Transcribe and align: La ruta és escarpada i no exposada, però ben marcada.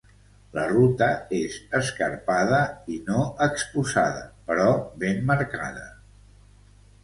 La 0.57 0.61
ruta 0.69 1.09
és 1.39 1.57
escarpada 1.81 2.63
i 2.95 2.99
no 3.11 3.21
exposada, 3.49 4.27
però 4.51 4.69
ben 5.07 5.25
marcada. 5.33 5.89